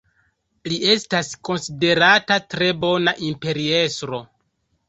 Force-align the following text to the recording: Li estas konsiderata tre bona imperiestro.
Li 0.71 0.77
estas 0.93 1.29
konsiderata 1.49 2.39
tre 2.55 2.71
bona 2.87 3.15
imperiestro. 3.31 4.23